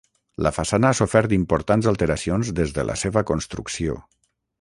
[0.45, 4.01] La façana ha sofert importants alteracions des de la seva construcció.